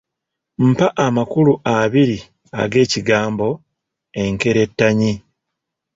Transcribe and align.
Mpa 0.69 0.87
amakulu 1.05 1.53
abiri 1.79 2.17
ag'ekigambo 2.61 3.47
“enkerettanyi.” 4.23 5.13